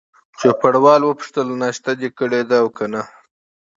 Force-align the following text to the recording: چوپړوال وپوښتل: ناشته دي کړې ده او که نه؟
چوپړوال 0.39 1.01
وپوښتل: 1.03 1.47
ناشته 1.63 1.91
دي 1.99 2.09
کړې 2.17 2.41
ده 2.49 2.57
او 2.63 2.67
که 2.77 2.85
نه؟ 2.93 3.01